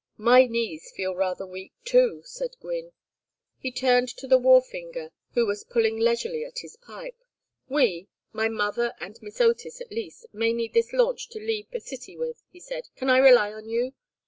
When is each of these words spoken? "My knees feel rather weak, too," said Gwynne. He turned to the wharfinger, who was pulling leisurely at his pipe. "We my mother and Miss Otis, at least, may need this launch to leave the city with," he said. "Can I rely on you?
"My 0.17 0.47
knees 0.47 0.89
feel 0.95 1.13
rather 1.13 1.45
weak, 1.45 1.73
too," 1.85 2.23
said 2.25 2.57
Gwynne. 2.59 2.91
He 3.59 3.71
turned 3.71 4.09
to 4.17 4.27
the 4.27 4.39
wharfinger, 4.39 5.11
who 5.35 5.45
was 5.45 5.63
pulling 5.63 5.97
leisurely 5.99 6.43
at 6.43 6.57
his 6.61 6.75
pipe. 6.75 7.23
"We 7.69 8.07
my 8.33 8.49
mother 8.49 8.95
and 8.99 9.19
Miss 9.21 9.39
Otis, 9.39 9.79
at 9.79 9.91
least, 9.91 10.25
may 10.33 10.53
need 10.53 10.73
this 10.73 10.91
launch 10.91 11.29
to 11.29 11.39
leave 11.39 11.69
the 11.69 11.79
city 11.79 12.17
with," 12.17 12.41
he 12.49 12.59
said. 12.59 12.87
"Can 12.95 13.11
I 13.11 13.17
rely 13.19 13.53
on 13.53 13.69
you? 13.69 13.93